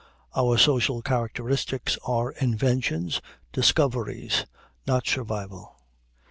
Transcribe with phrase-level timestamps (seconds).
[0.35, 4.47] Our social characteristics are inventions, discoveries,
[4.87, 5.75] not survival.